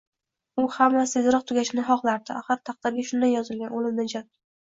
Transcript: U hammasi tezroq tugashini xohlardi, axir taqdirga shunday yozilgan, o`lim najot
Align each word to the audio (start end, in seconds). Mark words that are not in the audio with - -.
U 0.61 0.63
hammasi 0.75 1.11
tezroq 1.17 1.43
tugashini 1.51 1.83
xohlardi, 1.91 2.35
axir 2.39 2.61
taqdirga 2.71 3.05
shunday 3.11 3.35
yozilgan, 3.35 3.77
o`lim 3.81 3.97
najot 4.01 4.29